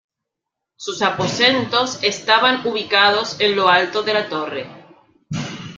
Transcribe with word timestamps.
Sus 0.77 1.03
aposentos 1.03 1.99
estaban 2.01 2.65
ubicados 2.65 3.39
en 3.39 3.55
lo 3.55 3.69
alto 3.69 4.01
de 4.01 4.13
la 4.15 4.27
Torre. 4.27 4.65